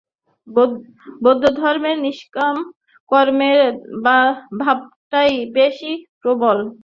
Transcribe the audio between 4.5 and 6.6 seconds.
ভাবটাই বেশী প্রবল।